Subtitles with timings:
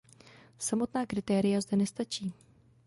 [0.57, 2.33] Samotná kritéria zde nestačí.